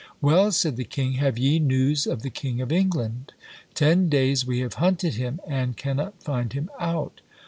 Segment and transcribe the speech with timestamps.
[0.19, 3.33] Well, said the king, have ye news of the king of England?
[3.75, 7.21] Ten days we have hunted him, and cannot find him out.